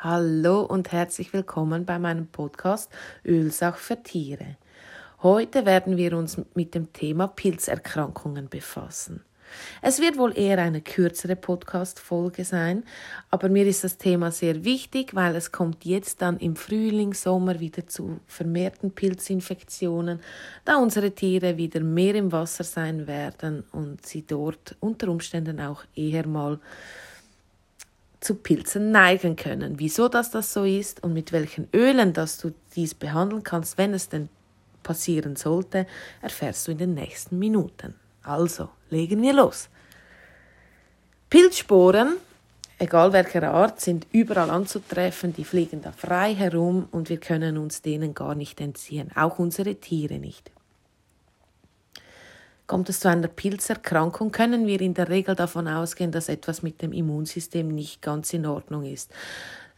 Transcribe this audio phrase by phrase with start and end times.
[0.00, 2.92] Hallo und herzlich willkommen bei meinem Podcast
[3.24, 4.58] Ölsach für Tiere.
[5.22, 9.24] Heute werden wir uns mit dem Thema Pilzerkrankungen befassen.
[9.80, 12.84] Es wird wohl eher eine kürzere Podcast-Folge sein,
[13.30, 17.58] aber mir ist das Thema sehr wichtig, weil es kommt jetzt dann im Frühling, Sommer
[17.58, 20.20] wieder zu vermehrten Pilzinfektionen,
[20.66, 25.84] da unsere Tiere wieder mehr im Wasser sein werden und sie dort unter Umständen auch
[25.94, 26.60] eher mal
[28.26, 29.78] zu Pilzen neigen können.
[29.78, 33.94] Wieso dass das so ist und mit welchen Ölen, dass du dies behandeln kannst, wenn
[33.94, 34.28] es denn
[34.82, 35.86] passieren sollte,
[36.20, 37.94] erfährst du in den nächsten Minuten.
[38.24, 39.68] Also, legen wir los.
[41.30, 42.16] Pilzsporen,
[42.80, 47.80] egal welcher Art, sind überall anzutreffen, die fliegen da frei herum und wir können uns
[47.80, 50.50] denen gar nicht entziehen, auch unsere Tiere nicht.
[52.66, 56.82] Kommt es zu einer Pilzerkrankung, können wir in der Regel davon ausgehen, dass etwas mit
[56.82, 59.12] dem Immunsystem nicht ganz in Ordnung ist.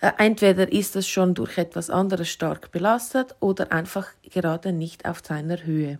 [0.00, 5.22] Äh, entweder ist es schon durch etwas anderes stark belastet oder einfach gerade nicht auf
[5.24, 5.98] seiner Höhe.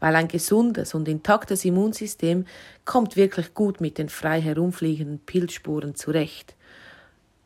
[0.00, 2.46] Weil ein gesundes und intaktes Immunsystem
[2.84, 6.56] kommt wirklich gut mit den frei herumfliegenden Pilzsporen zurecht.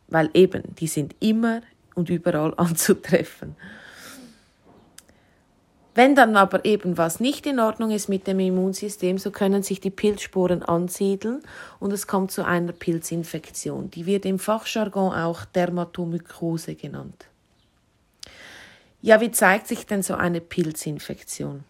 [0.09, 1.61] Weil eben, die sind immer
[1.94, 3.56] und überall anzutreffen.
[5.95, 9.81] Wenn dann aber eben was nicht in Ordnung ist mit dem Immunsystem, so können sich
[9.81, 11.42] die Pilzsporen ansiedeln
[11.78, 13.91] und es kommt zu einer Pilzinfektion.
[13.91, 17.27] Die wird im Fachjargon auch Dermatomykose genannt.
[19.03, 21.62] Ja, wie zeigt sich denn so eine Pilzinfektion?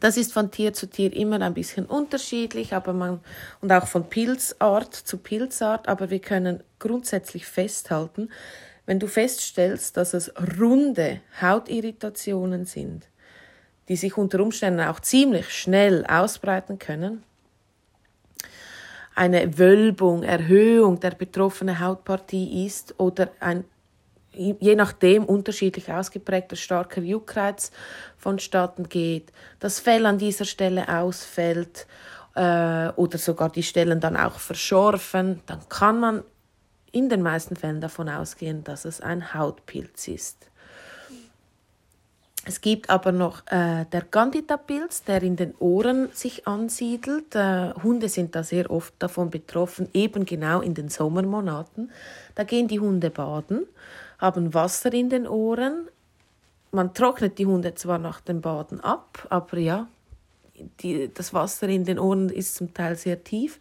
[0.00, 3.20] Das ist von Tier zu Tier immer ein bisschen unterschiedlich, aber man
[3.60, 8.30] und auch von Pilzart zu Pilzart, aber wir können grundsätzlich festhalten,
[8.86, 13.08] wenn du feststellst, dass es runde Hautirritationen sind,
[13.88, 17.22] die sich unter Umständen auch ziemlich schnell ausbreiten können,
[19.14, 23.64] eine Wölbung, Erhöhung der betroffenen Hautpartie ist oder ein
[24.34, 27.70] je nachdem unterschiedlich ausgeprägter starker Juckreiz
[28.16, 31.86] vonstatten geht, das Fell an dieser Stelle ausfällt
[32.34, 36.22] äh, oder sogar die Stellen dann auch verschorfen, dann kann man
[36.92, 40.48] in den meisten Fällen davon ausgehen, dass es ein Hautpilz ist.
[42.44, 47.36] Es gibt aber noch äh, der Candida-Pilz, der in den Ohren sich ansiedelt.
[47.36, 51.92] Äh, Hunde sind da sehr oft davon betroffen, eben genau in den Sommermonaten.
[52.34, 53.64] Da gehen die Hunde baden,
[54.18, 55.86] haben Wasser in den Ohren.
[56.72, 59.86] Man trocknet die Hunde zwar nach dem Baden ab, aber ja,
[60.80, 63.58] die, das Wasser in den Ohren ist zum Teil sehr tief.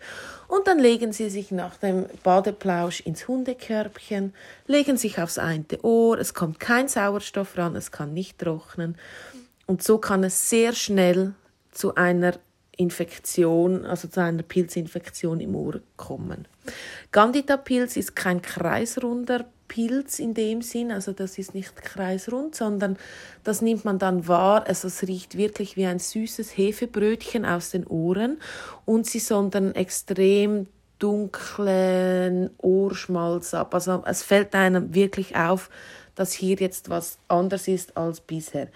[0.48, 4.34] Und dann legen sie sich nach dem Badeplausch ins Hundekörbchen,
[4.68, 8.98] legen sich aufs eine Ohr, es kommt kein Sauerstoff ran, es kann nicht trocknen.
[9.66, 11.34] Und so kann es sehr schnell
[11.72, 12.34] zu einer
[12.76, 16.48] Infektion, also zu einer Pilzinfektion im Ohr kommen.
[17.12, 22.98] Candida-Pilz ist kein kreisrunder Pilz in dem Sinn, also das ist nicht kreisrund, sondern
[23.46, 27.88] das nimmt man dann wahr, also es riecht wirklich wie ein süßes Hefebrötchen aus den
[27.88, 28.42] Ohren
[28.84, 30.68] und sie sondern extrem
[31.00, 33.74] dunklen Ohrschmalz ab.
[33.74, 35.70] Also es fällt einem wirklich auf,
[36.16, 38.68] dass hier jetzt was anders ist als bisher.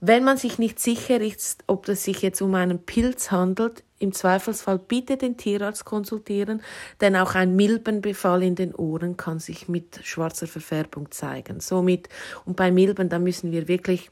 [0.00, 4.12] Wenn man sich nicht sicher ist, ob es sich jetzt um einen Pilz handelt, im
[4.12, 6.62] Zweifelsfall bitte den Tierarzt konsultieren,
[7.00, 11.60] denn auch ein Milbenbefall in den Ohren kann sich mit schwarzer Verfärbung zeigen.
[11.60, 12.08] Somit,
[12.44, 14.10] und bei Milben, da müssen wir wirklich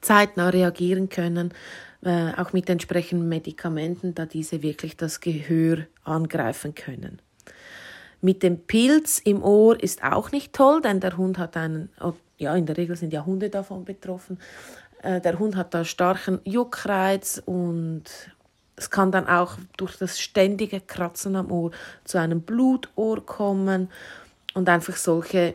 [0.00, 1.54] zeitnah reagieren können,
[2.04, 7.22] äh, auch mit entsprechenden Medikamenten, da diese wirklich das Gehör angreifen können.
[8.20, 11.90] Mit dem Pilz im Ohr ist auch nicht toll, denn der Hund hat einen,
[12.38, 14.38] ja, in der Regel sind ja Hunde davon betroffen.
[15.02, 18.04] Äh, der Hund hat da starken Juckreiz und
[18.76, 21.70] es kann dann auch durch das ständige Kratzen am Ohr
[22.04, 23.90] zu einem Blutohr kommen
[24.54, 25.54] und einfach solche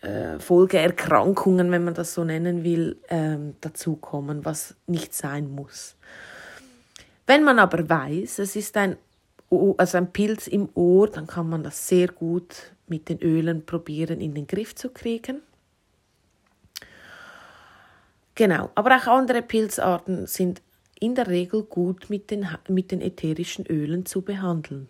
[0.00, 5.96] äh, Folgeerkrankungen, wenn man das so nennen will, ähm, dazukommen, was nicht sein muss.
[7.26, 8.96] Wenn man aber weiß, es ist ein,
[9.50, 14.20] also ein Pilz im Ohr, dann kann man das sehr gut mit den Ölen probieren
[14.20, 15.42] in den Griff zu kriegen.
[18.34, 20.62] Genau, aber auch andere Pilzarten sind
[21.00, 24.88] in der Regel gut mit den, mit den ätherischen Ölen zu behandeln.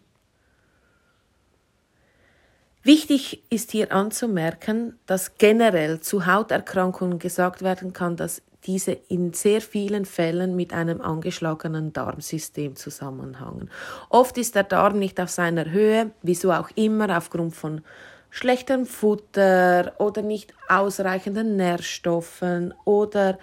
[2.82, 9.60] Wichtig ist hier anzumerken, dass generell zu Hauterkrankungen gesagt werden kann, dass diese in sehr
[9.60, 13.70] vielen Fällen mit einem angeschlagenen Darmsystem zusammenhängen.
[14.08, 17.82] Oft ist der Darm nicht auf seiner Höhe, wieso auch immer, aufgrund von
[18.30, 23.38] schlechtem Futter oder nicht ausreichenden Nährstoffen oder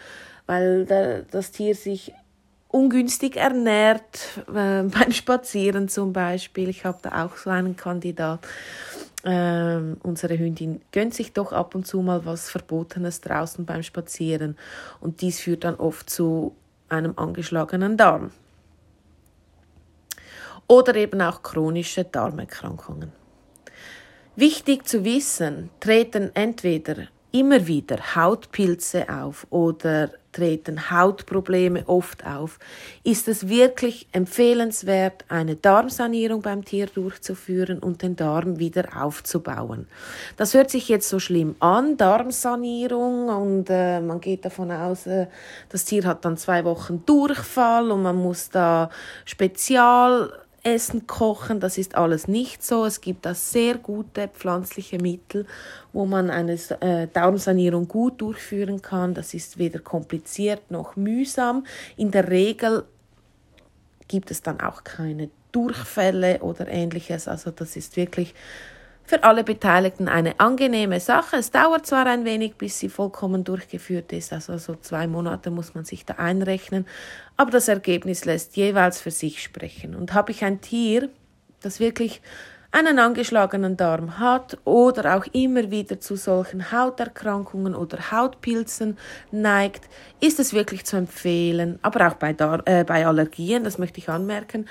[0.47, 0.85] weil
[1.31, 2.13] das Tier sich
[2.75, 4.19] ungünstig ernährt,
[4.49, 6.67] äh, beim Spazieren zum Beispiel.
[6.69, 8.45] Ich habe da auch so einen Kandidat.
[9.23, 14.55] ähm, unsere Hündin gönnt sich doch ab und zu mal was Verbotenes draußen beim Spazieren
[14.99, 16.55] und dies führt dann oft zu
[16.89, 18.31] einem angeschlagenen Darm.
[20.67, 23.11] Oder eben auch chronische Darmerkrankungen.
[24.35, 32.59] Wichtig zu wissen, treten entweder immer wieder Hautpilze auf oder treten Hautprobleme oft auf,
[33.03, 39.87] ist es wirklich empfehlenswert, eine Darmsanierung beim Tier durchzuführen und den Darm wieder aufzubauen.
[40.37, 45.27] Das hört sich jetzt so schlimm an, Darmsanierung, und äh, man geht davon aus, äh,
[45.69, 48.89] das Tier hat dann zwei Wochen Durchfall und man muss da
[49.25, 50.31] spezial
[50.65, 52.85] Essen kochen, das ist alles nicht so.
[52.85, 55.45] Es gibt da sehr gute pflanzliche Mittel,
[55.93, 59.13] wo man eine äh, Darmsanierung gut durchführen kann.
[59.13, 61.65] Das ist weder kompliziert noch mühsam.
[61.97, 62.83] In der Regel
[64.07, 67.27] gibt es dann auch keine Durchfälle oder ähnliches.
[67.27, 68.33] Also das ist wirklich
[69.05, 71.37] für alle Beteiligten eine angenehme Sache.
[71.37, 75.75] Es dauert zwar ein wenig, bis sie vollkommen durchgeführt ist, also so zwei Monate muss
[75.75, 76.85] man sich da einrechnen,
[77.37, 79.95] aber das Ergebnis lässt jeweils für sich sprechen.
[79.95, 81.09] Und habe ich ein Tier,
[81.61, 82.21] das wirklich
[82.75, 88.97] einen angeschlagenen Darm hat oder auch immer wieder zu solchen Hauterkrankungen oder Hautpilzen
[89.31, 89.85] neigt,
[90.19, 94.09] ist es wirklich zu empfehlen, aber auch bei, Dar äh, bei Allergien, das möchte ich
[94.09, 94.67] anmerken,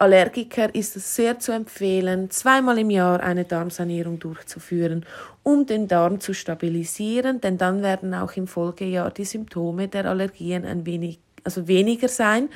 [0.00, 5.04] Allergiker ist es sehr zu empfehlen, zweimal im Jahr eine Darmsanierung durchzuführen,
[5.42, 10.64] um den Darm zu stabilisieren, denn dann werden auch im Folgejahr die Symptome der Allergien
[10.64, 12.48] ein wenig, also weniger sein.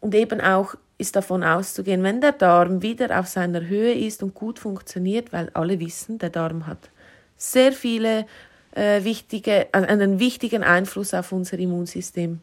[0.00, 4.34] Und eben auch ist davon auszugehen, wenn der Darm wieder auf seiner Höhe ist und
[4.34, 6.90] gut funktioniert, weil alle wissen, der Darm hat
[7.36, 8.26] sehr viele
[8.74, 12.40] äh, wichtige, also einen wichtigen Einfluss auf unser Immunsystem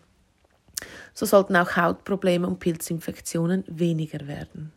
[1.14, 4.72] so sollten auch Hautprobleme und Pilzinfektionen weniger werden.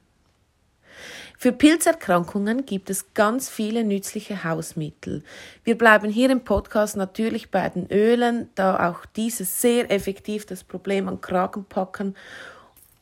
[1.38, 5.22] Für Pilzerkrankungen gibt es ganz viele nützliche Hausmittel.
[5.64, 10.64] Wir bleiben hier im Podcast natürlich bei den Ölen, da auch diese sehr effektiv das
[10.64, 12.14] Problem an Kragen packen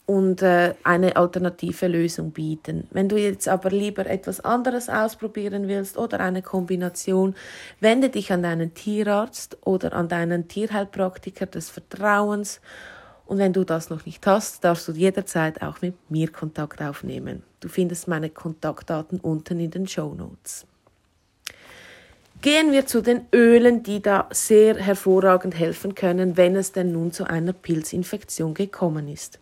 [0.06, 2.89] und äh, eine alternative Lösung bieten.
[2.91, 7.35] Wenn du jetzt aber lieber etwas anderes ausprobieren willst oder eine Kombination,
[7.81, 12.61] wende dich an deinen Tierarzt oder an deinen Tierheilpraktiker des Vertrauens
[13.26, 17.43] und wenn du das noch nicht hast, darfst du jederzeit auch mit mir Kontakt aufnehmen.
[17.61, 20.67] Du findest meine Kontaktdaten unten in den Show Notes.
[22.43, 27.11] Gehen wir zu den Ölen, die da sehr hervorragend helfen können, wenn es denn nun
[27.11, 29.38] zu einer Pilzinfektion gekommen ist.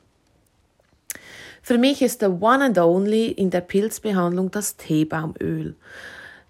[1.63, 5.75] Für mich ist der One and Only in der Pilzbehandlung das Teebaumöl.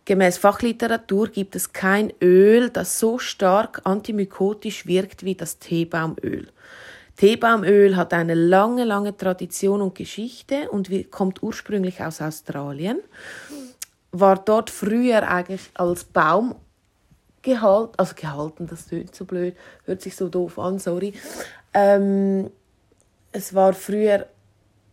[0.05, 6.49] Gemäß Fachliteratur gibt es kein Öl, das so stark antimykotisch wirkt wie das Teebaumöl.
[7.23, 12.99] Teebaumöl hat eine lange, lange Tradition und Geschichte und kommt ursprünglich aus Australien.
[14.11, 16.57] War dort früher eigentlich als Baum
[17.41, 19.55] gehalten, also gehalten, das tönt so blöd,
[19.85, 21.13] hört sich so doof an, sorry.
[21.73, 22.51] Ähm,
[23.31, 24.27] es war früher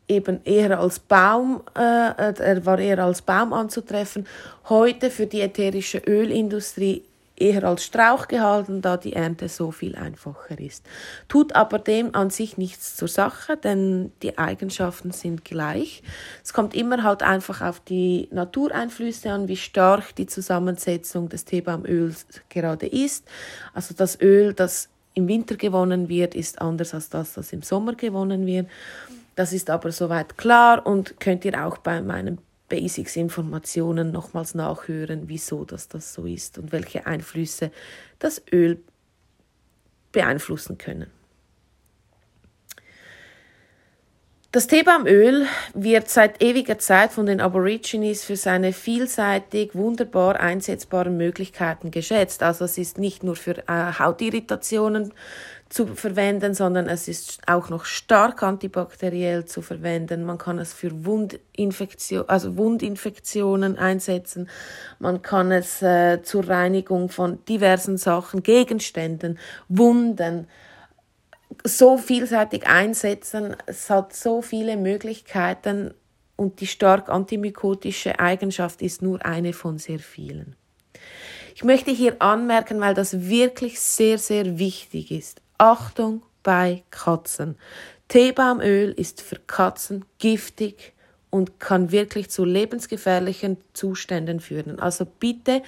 [0.07, 4.27] eben eher als Baum, äh, er war eher als Baum anzutreffen.
[4.69, 7.05] Heute für die ätherische Ölindustrie
[7.39, 10.85] eher als Strauch gehalten, da die Ernte so viel einfacher ist.
[11.27, 16.03] Tut aber dem an sich nichts zur Sache, denn die Eigenschaften sind gleich.
[16.43, 22.25] Es kommt immer halt einfach auf die Natureinflüsse an, wie stark die Zusammensetzung des Teebaumöls
[22.49, 23.25] gerade ist.
[23.73, 27.95] Also das Öl, das im Winter gewonnen wird, ist anders als das, das im Sommer
[27.95, 28.67] gewonnen wird.
[29.35, 35.65] Das ist aber soweit klar und könnt ihr auch bei meinem Basics-Informationen nochmals nachhören, wieso
[35.65, 37.71] das, das so ist und welche Einflüsse
[38.19, 38.81] das Öl
[40.11, 41.11] beeinflussen können.
[44.51, 45.45] Das Teebaumöl
[45.75, 52.41] wird seit ewiger Zeit von den Aborigines für seine vielseitig wunderbar einsetzbaren Möglichkeiten geschätzt.
[52.41, 55.13] Also es ist nicht nur für äh, Hautirritationen
[55.69, 60.23] zu verwenden, sondern es ist auch noch stark antibakteriell zu verwenden.
[60.23, 64.49] Man kann es für Wundinfektion, also Wundinfektionen einsetzen.
[64.97, 70.47] Man kann es äh, zur Reinigung von diversen Sachen, Gegenständen, Wunden
[71.63, 73.55] so vielseitig einsetzen.
[73.67, 75.93] Es hat so viele Möglichkeiten
[76.35, 80.55] und die stark antimykotische Eigenschaft ist nur eine von sehr vielen.
[81.53, 85.41] Ich möchte hier anmerken, weil das wirklich sehr, sehr wichtig ist.
[85.59, 87.55] Achtung bei Katzen.
[88.07, 90.93] Teebaumöl ist für Katzen giftig
[91.29, 94.79] und kann wirklich zu lebensgefährlichen Zuständen führen.
[94.79, 95.61] Also bitte,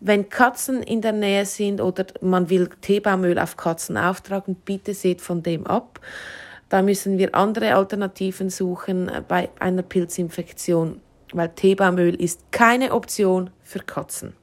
[0.00, 5.20] wenn Katzen in der Nähe sind oder man will Teebaumöl auf Katzen auftragen, bitte seht
[5.20, 6.00] von dem ab.
[6.68, 11.00] Da müssen wir andere Alternativen suchen bei einer Pilzinfektion
[11.34, 14.34] weil Teebaumöl ist keine Option für Katzen.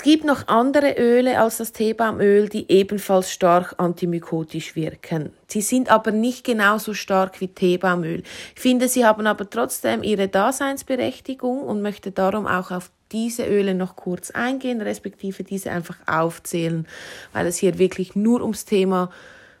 [0.00, 5.30] Es gibt noch andere Öle als das Teebaumöl, die ebenfalls stark antimykotisch wirken.
[5.46, 8.22] Sie sind aber nicht genauso stark wie Teebaumöl.
[8.54, 13.74] Ich finde, sie haben aber trotzdem ihre Daseinsberechtigung und möchte darum auch auf diese Öle
[13.74, 16.88] noch kurz eingehen, respektive diese einfach aufzählen,
[17.34, 19.10] weil es hier wirklich nur ums Thema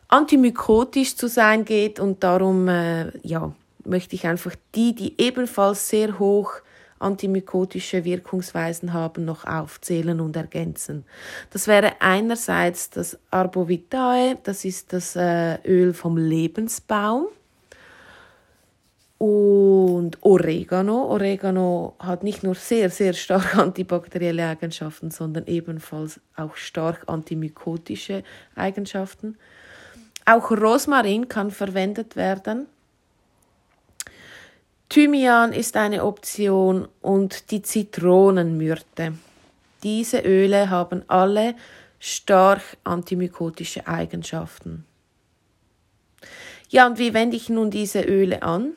[0.08, 3.52] antimykotisch zu sein geht und darum äh, ja,
[3.84, 6.62] möchte ich einfach die, die ebenfalls sehr hoch
[7.00, 11.04] antimykotische Wirkungsweisen haben, noch aufzählen und ergänzen.
[11.50, 17.26] Das wäre einerseits das Arbovitae, das ist das äh, Öl vom Lebensbaum.
[19.18, 21.04] Und Oregano.
[21.08, 28.22] Oregano hat nicht nur sehr, sehr stark antibakterielle Eigenschaften, sondern ebenfalls auch stark antimykotische
[28.54, 29.36] Eigenschaften.
[30.24, 32.66] Auch Rosmarin kann verwendet werden.
[34.90, 39.12] Thymian ist eine Option und die Zitronenmyrte.
[39.84, 41.54] Diese Öle haben alle
[42.00, 44.84] stark antimykotische Eigenschaften.
[46.70, 48.72] Ja, und wie wende ich nun diese Öle an?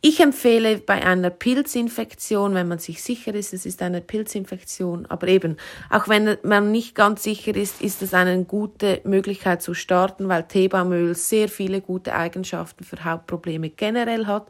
[0.00, 5.28] Ich empfehle bei einer Pilzinfektion, wenn man sich sicher ist, es ist eine Pilzinfektion, aber
[5.28, 5.56] eben,
[5.90, 10.44] auch wenn man nicht ganz sicher ist, ist es eine gute Möglichkeit zu starten, weil
[10.44, 14.48] Teebaumöl sehr viele gute Eigenschaften für Hautprobleme generell hat.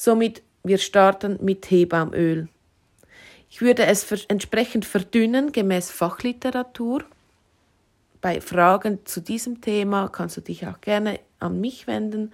[0.00, 2.48] Somit, wir starten mit Teebaumöl.
[3.50, 7.04] Ich würde es entsprechend verdünnen, gemäß Fachliteratur.
[8.22, 12.32] Bei Fragen zu diesem Thema kannst du dich auch gerne an mich wenden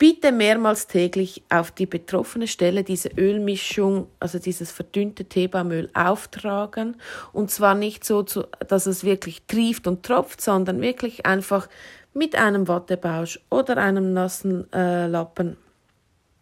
[0.00, 6.96] bitte mehrmals täglich auf die betroffene Stelle diese Ölmischung, also dieses verdünnte Teebaumöl auftragen.
[7.34, 11.68] Und zwar nicht so, dass es wirklich trieft und tropft, sondern wirklich einfach
[12.14, 15.58] mit einem Wattebausch oder einem nassen äh, Lappen,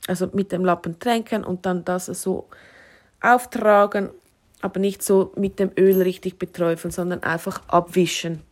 [0.09, 2.49] also mit dem Lappen tränken und dann das so
[3.21, 4.11] auftragen,
[4.61, 8.43] aber nicht so mit dem Öl richtig beträufeln, sondern einfach abwischen.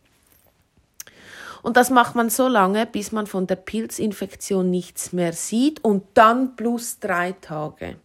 [1.63, 6.05] Und das macht man so lange, bis man von der Pilzinfektion nichts mehr sieht und
[6.13, 7.97] dann plus drei Tage.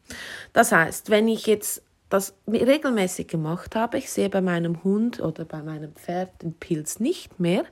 [0.52, 5.44] Das heißt, wenn ich jetzt das regelmäßig gemacht habe, ich sehe bei meinem Hund oder
[5.44, 7.64] bei meinem Pferd den Pilz nicht mehr,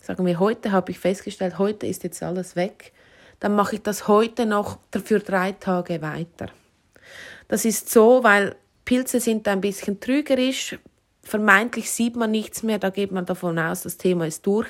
[0.00, 2.92] sagen wir, heute habe ich festgestellt, heute ist jetzt alles weg,
[3.40, 6.46] dann mache ich das heute noch für drei Tage weiter.
[7.48, 8.54] Das ist so, weil
[8.84, 10.78] Pilze sind ein bisschen trügerisch
[11.22, 14.68] vermeintlich sieht man nichts mehr, da geht man davon aus, das Thema ist durch.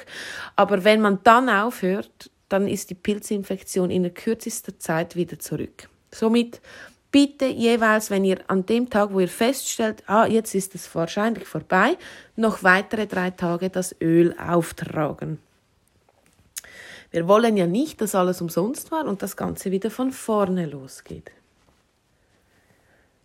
[0.57, 5.89] Aber wenn man dann aufhört, dann ist die Pilzinfektion in der kürzester Zeit wieder zurück.
[6.13, 6.61] Somit
[7.13, 11.47] bitte jeweils, wenn ihr an dem Tag, wo ihr feststellt, ah, jetzt ist es wahrscheinlich
[11.47, 11.97] vorbei,
[12.37, 15.39] noch weitere drei Tage das Öl auftragen.
[17.11, 21.31] Wir wollen ja nicht, dass alles umsonst war und das Ganze wieder von vorne losgeht.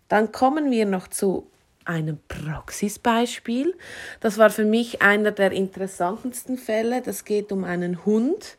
[0.08, 1.48] Dann kommen wir noch zu
[1.84, 3.76] einem Praxisbeispiel.
[4.20, 7.02] Das war für mich einer der interessantesten Fälle.
[7.02, 8.58] Das geht um einen Hund,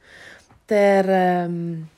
[0.68, 1.88] der ähm,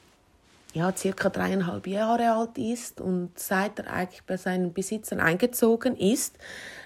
[0.72, 6.36] ja, circa dreieinhalb Jahre alt ist und seit er eigentlich bei seinen Besitzern eingezogen ist,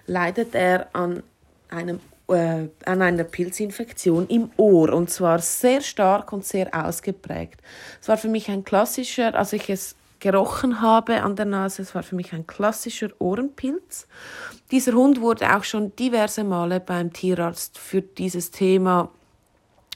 [0.07, 1.23] leidet er an
[1.69, 7.61] einem äh, an einer Pilzinfektion im Ohr und zwar sehr stark und sehr ausgeprägt.
[8.01, 11.83] Es war für mich ein klassischer, als ich es gerochen habe an der Nase.
[11.83, 14.07] Es war für mich ein klassischer Ohrenpilz.
[14.71, 19.11] Dieser Hund wurde auch schon diverse Male beim Tierarzt für dieses Thema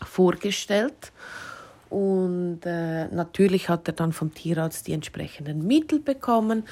[0.04, 1.12] vorgestellt.
[1.88, 6.64] Und äh, natürlich hat er dann vom Tierarzt die entsprechenden Mittel bekommen.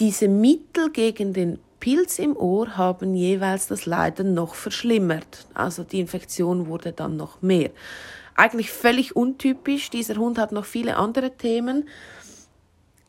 [0.00, 5.46] Diese Mittel gegen den Pilz im Ohr haben jeweils das Leiden noch verschlimmert.
[5.54, 7.70] Also die Infektion wurde dann noch mehr.
[8.34, 9.90] Eigentlich völlig untypisch.
[9.90, 11.88] Dieser Hund hat noch viele andere Themen.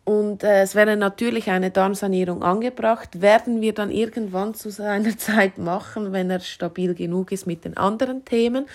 [0.08, 5.58] Und äh, es wäre natürlich eine Darmsanierung angebracht, werden wir dann irgendwann zu seiner Zeit
[5.58, 8.68] machen, wenn er stabil genug ist mit den anderen Themen.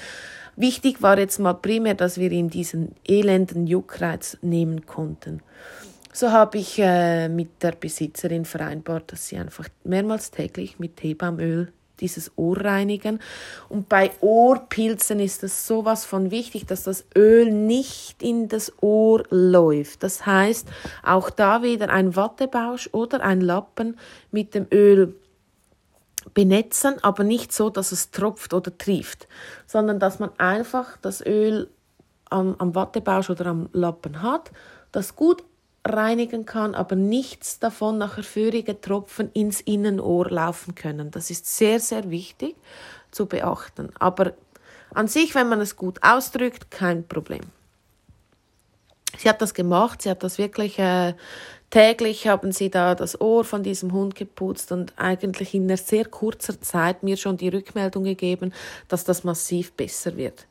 [0.56, 5.40] Wichtig war jetzt mal primär, dass wir ihm diesen elenden Juckreiz nehmen konnten.
[6.14, 11.72] So habe ich äh, mit der Besitzerin vereinbart, dass sie einfach mehrmals täglich mit Teebaumöl
[12.00, 13.18] dieses Ohr reinigen.
[13.70, 19.22] Und bei Ohrpilzen ist es sowas von wichtig, dass das Öl nicht in das Ohr
[19.30, 20.02] läuft.
[20.02, 20.68] Das heißt,
[21.02, 23.96] auch da wieder ein Wattebausch oder ein Lappen
[24.30, 25.14] mit dem Öl
[26.34, 29.28] benetzen, aber nicht so, dass es tropft oder trieft,
[29.66, 31.68] sondern dass man einfach das Öl
[32.28, 34.50] am, am Wattebausch oder am Lappen hat,
[34.92, 35.42] das gut
[35.84, 41.10] reinigen kann, aber nichts davon nachher feurige Tropfen ins Innenohr laufen können.
[41.10, 42.54] Das ist sehr, sehr wichtig
[43.10, 43.90] zu beachten.
[43.98, 44.32] Aber
[44.94, 47.42] an sich, wenn man es gut ausdrückt, kein Problem.
[49.18, 51.14] Sie hat das gemacht, sie hat das wirklich äh,
[51.72, 56.04] täglich haben sie da das Ohr von diesem Hund geputzt und eigentlich in einer sehr
[56.04, 58.52] kurzer Zeit mir schon die Rückmeldung gegeben,
[58.88, 60.46] dass das massiv besser wird.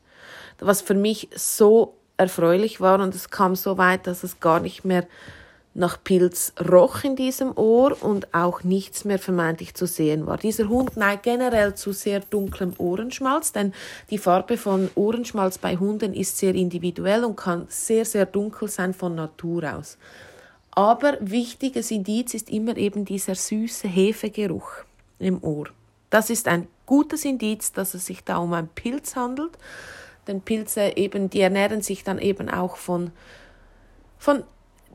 [0.58, 4.84] Was für mich so erfreulich war und es kam so weit, dass es gar nicht
[4.84, 5.06] mehr
[5.74, 10.36] nach Pilz roch in diesem Ohr und auch nichts mehr vermeintlich zu sehen war.
[10.36, 13.72] Dieser Hund neigt generell zu sehr dunklem Ohrenschmalz, denn
[14.10, 18.92] die Farbe von Ohrenschmalz bei Hunden ist sehr individuell und kann sehr, sehr dunkel sein
[18.92, 19.96] von Natur aus.
[20.72, 24.70] Aber wichtiges Indiz ist immer eben dieser süße Hefegeruch
[25.18, 25.68] im Ohr.
[26.10, 29.52] Das ist ein gutes Indiz, dass es sich da um einen Pilz handelt.
[30.26, 33.10] Denn Pilze eben, die ernähren sich dann eben auch von,
[34.18, 34.44] von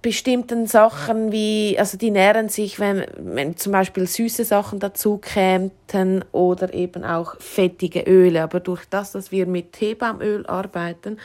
[0.02, 5.72] bestimmten Sachen wie, also die nähren sich, wenn, wenn zum Beispiel süße Sachen dazu kämen
[6.32, 8.44] oder eben auch fettige Öle.
[8.44, 11.18] Aber durch das, dass wir mit Teebaumöl arbeiten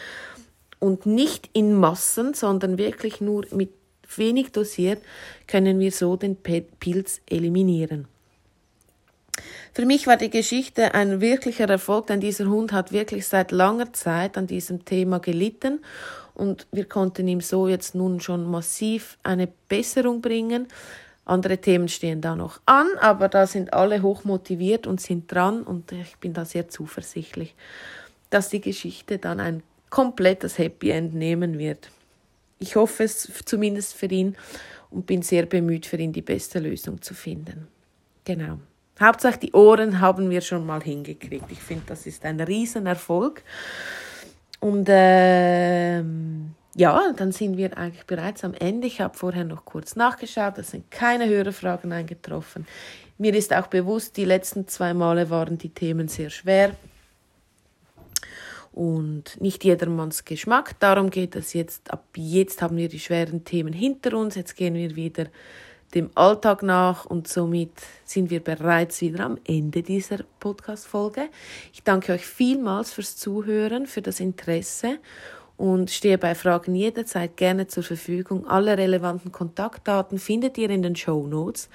[0.78, 3.70] und nicht in Massen, sondern wirklich nur mit
[4.16, 5.00] wenig dosiert,
[5.46, 8.08] können wir so den Pilz eliminieren.
[9.72, 13.92] Für mich war die Geschichte ein wirklicher Erfolg, denn dieser Hund hat wirklich seit langer
[13.92, 15.80] Zeit an diesem Thema gelitten
[16.34, 20.68] und wir konnten ihm so jetzt nun schon massiv eine Besserung bringen.
[21.24, 25.62] Andere Themen stehen da noch an, aber da sind alle hoch motiviert und sind dran
[25.62, 27.54] und ich bin da sehr zuversichtlich,
[28.30, 31.90] dass die Geschichte dann ein komplettes Happy End nehmen wird.
[32.58, 34.36] Ich hoffe es zumindest für ihn
[34.90, 37.68] und bin sehr bemüht, für ihn die beste Lösung zu finden.
[38.24, 38.58] Genau.
[39.02, 41.50] Hauptsache die Ohren haben wir schon mal hingekriegt.
[41.50, 43.42] Ich finde, das ist ein Riesenerfolg.
[44.60, 48.86] Und ähm, ja, dann sind wir eigentlich bereits am Ende.
[48.86, 52.66] Ich habe vorher noch kurz nachgeschaut, es sind keine Hörerfragen eingetroffen.
[53.18, 56.74] Mir ist auch bewusst, die letzten zwei Male waren die Themen sehr schwer
[58.72, 60.78] und nicht jedermanns Geschmack.
[60.80, 61.90] Darum geht es jetzt.
[61.90, 64.34] Ab jetzt haben wir die schweren Themen hinter uns.
[64.34, 65.26] Jetzt gehen wir wieder
[65.94, 67.72] dem Alltag nach und somit
[68.04, 71.28] sind wir bereits wieder am Ende dieser Podcast-Folge.
[71.72, 74.98] Ich danke euch vielmals fürs Zuhören, für das Interesse
[75.56, 78.46] und stehe bei Fragen jederzeit gerne zur Verfügung.
[78.46, 81.68] Alle relevanten Kontaktdaten findet ihr in den Show Notes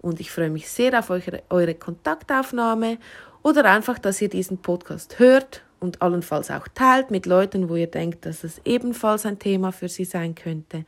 [0.00, 2.98] und ich freue mich sehr auf eure, eure Kontaktaufnahme
[3.42, 7.86] oder einfach, dass ihr diesen Podcast hört und allenfalls auch teilt mit Leuten, wo ihr
[7.86, 10.84] denkt, dass es ebenfalls ein Thema für sie sein könnte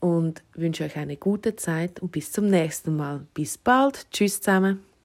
[0.00, 3.26] und wünsche euch eine gute Zeit und bis zum nächsten Mal.
[3.34, 4.10] Bis bald.
[4.10, 4.86] Tschüss zusammen.